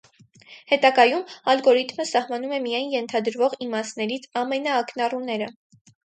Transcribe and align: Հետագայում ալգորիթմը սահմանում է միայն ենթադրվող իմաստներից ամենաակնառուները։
Հետագայում 0.69 1.25
ալգորիթմը 1.51 2.05
սահմանում 2.11 2.55
է 2.57 2.59
միայն 2.63 2.87
ենթադրվող 2.93 3.53
իմաստներից 3.67 4.25
ամենաակնառուները։ 4.41 5.51